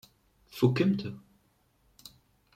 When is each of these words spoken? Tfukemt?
Tfukemt? 0.53 1.01